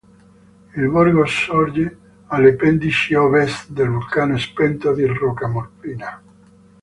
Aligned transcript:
Il 0.77 0.87
borgo 0.89 1.25
sorge 1.27 1.95
alle 2.29 2.55
pendici 2.55 3.13
ovest 3.13 3.69
del 3.69 3.87
vulcano 3.89 4.35
spento 4.35 4.93
di 4.95 5.05
Roccamonfina. 5.05 6.23